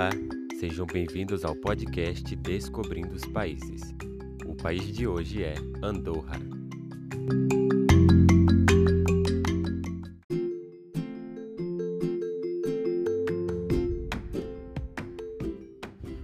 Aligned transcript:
Olá, 0.00 0.08
sejam 0.58 0.86
bem-vindos 0.86 1.44
ao 1.44 1.54
podcast 1.54 2.34
Descobrindo 2.34 3.14
os 3.14 3.26
Países. 3.26 3.82
O 4.46 4.54
país 4.54 4.86
de 4.86 5.06
hoje 5.06 5.44
é 5.44 5.52
Andorra. 5.82 6.38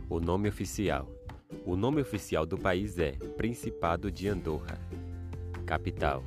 O 0.08 0.20
nome 0.20 0.48
oficial. 0.48 1.06
O 1.66 1.76
nome 1.76 2.00
oficial 2.00 2.46
do 2.46 2.56
país 2.56 2.98
é 2.98 3.12
Principado 3.36 4.10
de 4.10 4.26
Andorra. 4.26 4.80
Capital. 5.66 6.24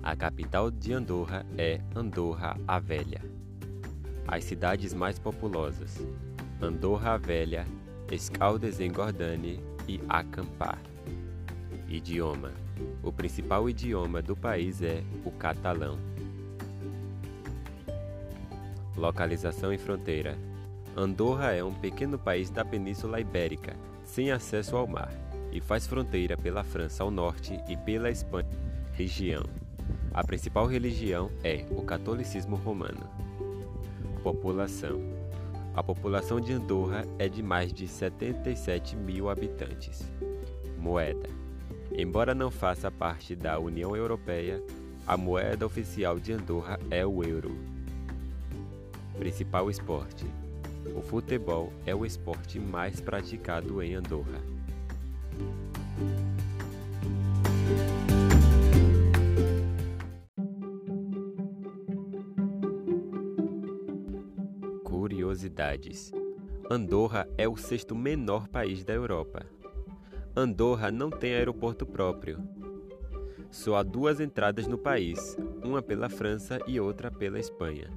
A 0.00 0.14
capital 0.14 0.70
de 0.70 0.92
Andorra 0.92 1.44
é 1.58 1.80
Andorra 1.92 2.56
a 2.68 2.78
Velha. 2.78 3.20
As 4.28 4.44
cidades 4.44 4.94
mais 4.94 5.18
populosas: 5.18 5.98
Andorra 6.60 7.18
Velha, 7.18 7.66
Escaldes 8.10 8.80
em 8.80 8.90
Gordane 8.90 9.60
e 9.88 10.00
Acampar. 10.08 10.78
Idioma: 11.88 12.52
O 13.02 13.12
principal 13.12 13.68
idioma 13.68 14.22
do 14.22 14.36
país 14.36 14.80
é 14.80 15.02
o 15.24 15.30
catalão. 15.32 15.98
Localização 18.96 19.72
e 19.72 19.78
fronteira: 19.78 20.38
Andorra 20.96 21.52
é 21.52 21.62
um 21.62 21.74
pequeno 21.74 22.18
país 22.18 22.50
da 22.50 22.64
Península 22.64 23.20
Ibérica, 23.20 23.76
sem 24.04 24.30
acesso 24.30 24.76
ao 24.76 24.86
mar, 24.86 25.12
e 25.52 25.60
faz 25.60 25.86
fronteira 25.86 26.36
pela 26.36 26.62
França 26.62 27.02
ao 27.02 27.10
norte 27.10 27.60
e 27.68 27.76
pela 27.76 28.10
Espanha. 28.10 28.48
Região: 28.92 29.42
A 30.14 30.22
principal 30.22 30.66
religião 30.66 31.30
é 31.42 31.66
o 31.70 31.82
catolicismo 31.82 32.54
romano. 32.56 33.10
População: 34.22 35.23
A 35.74 35.82
população 35.82 36.40
de 36.40 36.52
Andorra 36.52 37.04
é 37.18 37.28
de 37.28 37.42
mais 37.42 37.72
de 37.72 37.88
77 37.88 38.94
mil 38.94 39.28
habitantes. 39.28 40.08
Moeda: 40.78 41.28
Embora 41.92 42.32
não 42.32 42.48
faça 42.48 42.92
parte 42.92 43.34
da 43.34 43.58
União 43.58 43.96
Europeia, 43.96 44.62
a 45.04 45.16
moeda 45.16 45.66
oficial 45.66 46.20
de 46.20 46.32
Andorra 46.32 46.78
é 46.92 47.04
o 47.04 47.24
euro. 47.24 47.58
Principal 49.18 49.68
esporte: 49.68 50.24
O 50.94 51.02
futebol 51.02 51.72
é 51.84 51.92
o 51.92 52.06
esporte 52.06 52.60
mais 52.60 53.00
praticado 53.00 53.82
em 53.82 53.96
Andorra. 53.96 54.53
Curiosidades: 65.34 66.12
Andorra 66.70 67.26
é 67.36 67.48
o 67.48 67.56
sexto 67.56 67.92
menor 67.96 68.46
país 68.46 68.84
da 68.84 68.92
Europa. 68.92 69.44
Andorra 70.36 70.92
não 70.92 71.10
tem 71.10 71.34
aeroporto 71.34 71.84
próprio. 71.84 72.38
Só 73.50 73.74
há 73.74 73.82
duas 73.82 74.20
entradas 74.20 74.68
no 74.68 74.78
país, 74.78 75.36
uma 75.64 75.82
pela 75.82 76.08
França 76.08 76.60
e 76.68 76.78
outra 76.78 77.10
pela 77.10 77.40
Espanha. 77.40 77.90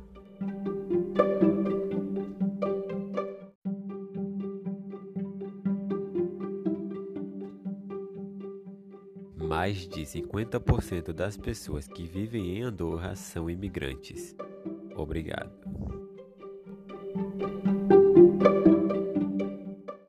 Mais 9.38 9.88
de 9.88 10.02
50% 10.02 11.14
das 11.14 11.38
pessoas 11.38 11.88
que 11.88 12.04
vivem 12.08 12.58
em 12.58 12.64
Andorra 12.64 13.16
são 13.16 13.48
imigrantes. 13.48 14.36
Obrigado. 14.96 15.97